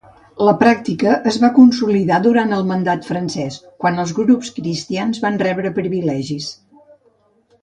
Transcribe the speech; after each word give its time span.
La 0.45 0.53
pràctica 0.61 1.11
es 1.31 1.35
va 1.43 1.49
consolidar 1.57 2.17
durant 2.23 2.55
el 2.59 2.65
mandat 2.71 3.05
francès, 3.11 3.59
quan 3.85 4.05
els 4.05 4.15
grups 4.21 4.51
cristians 4.59 5.21
van 5.27 5.39
rebre 5.45 5.75
privilegis. 5.81 6.51